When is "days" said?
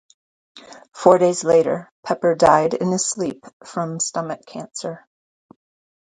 1.19-1.43